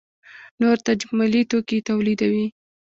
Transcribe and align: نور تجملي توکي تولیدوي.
نور 0.59 0.77
تجملي 0.87 1.41
توکي 1.51 1.79
تولیدوي. 1.89 2.45